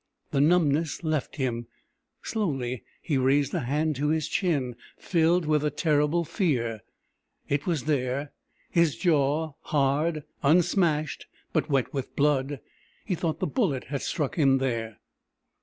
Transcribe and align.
The 0.31 0.41
numbness 0.41 1.03
left 1.03 1.35
him, 1.35 1.67
slowly 2.23 2.81
he 3.03 3.19
raised 3.19 3.53
a 3.53 3.59
hand 3.59 3.95
to 3.97 4.07
his 4.07 4.27
chin, 4.27 4.75
filled 4.97 5.45
with 5.45 5.63
a 5.63 5.69
terrible 5.69 6.25
fear. 6.25 6.79
It 7.47 7.67
was 7.67 7.83
there 7.83 8.31
his 8.71 8.95
jaw, 8.97 9.53
hard, 9.61 10.23
unsmashed, 10.41 11.27
but 11.53 11.69
wet 11.69 11.93
with 11.93 12.15
blood. 12.15 12.61
He 13.05 13.13
thought 13.13 13.39
the 13.39 13.45
bullet 13.45 13.83
had 13.93 14.01
struck 14.01 14.37
him 14.39 14.57
there. 14.57 14.97